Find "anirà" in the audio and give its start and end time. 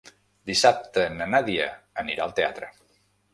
2.05-2.25